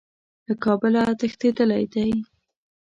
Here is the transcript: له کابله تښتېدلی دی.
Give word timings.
له 0.45 0.53
کابله 0.63 1.01
تښتېدلی 1.19 1.83
دی. 1.93 2.09